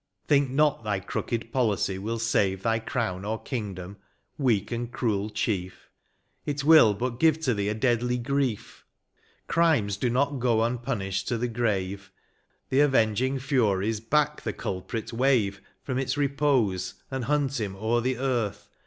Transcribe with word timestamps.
Think 0.27 0.49
not 0.49 0.83
thy 0.83 0.99
crooked 0.99 1.51
policy 1.53 1.99
will 1.99 2.17
save 2.17 2.63
Thy 2.63 2.79
crown 2.79 3.23
or 3.23 3.39
kingdom, 3.43 3.97
weak 4.35 4.71
and 4.71 4.91
cruel 4.91 5.29
chief, 5.29 5.91
It 6.43 6.63
will 6.63 6.95
but 6.95 7.19
give 7.19 7.39
to 7.41 7.53
thee 7.53 7.69
a 7.69 7.75
deadly 7.75 8.17
grief; 8.17 8.83
Crimes 9.45 9.97
do 9.97 10.09
not 10.09 10.39
go 10.39 10.63
unpunished 10.63 11.27
to 11.27 11.37
the 11.37 11.47
grave, 11.47 12.11
The 12.69 12.79
avenging 12.79 13.37
fiiries 13.37 13.99
back 13.99 14.41
the 14.41 14.53
culprit 14.53 15.13
wave 15.13 15.61
From 15.83 15.99
its 15.99 16.17
repose, 16.17 16.95
and 17.11 17.25
hunt 17.25 17.59
him 17.61 17.75
o'er 17.75 18.01
the 18.01 18.17
earth. 18.17 18.69